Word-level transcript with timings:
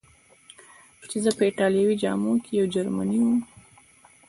چې 1.09 1.17
زه 1.23 1.31
په 1.37 1.43
ایټالوي 1.47 1.95
جامو 2.01 2.33
کې 2.43 2.51
یو 2.59 2.65
جرمنی 2.73 3.19
ووم. 3.21 3.39